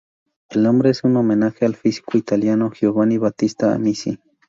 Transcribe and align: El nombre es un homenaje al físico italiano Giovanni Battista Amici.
El 0.49 0.63
nombre 0.63 0.89
es 0.89 1.03
un 1.03 1.15
homenaje 1.15 1.63
al 1.63 1.75
físico 1.75 2.17
italiano 2.17 2.71
Giovanni 2.71 3.19
Battista 3.19 3.75
Amici. 3.75 4.17